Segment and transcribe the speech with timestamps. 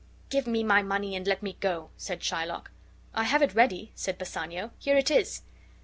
[0.31, 2.71] "Give me my money and let me go," said Shylock.
[3.13, 4.71] "I have it ready," said Bassanio.
[4.79, 5.43] "Here it is."